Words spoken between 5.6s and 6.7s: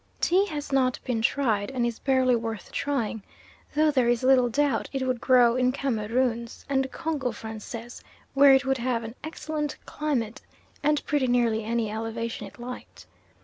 Cameroons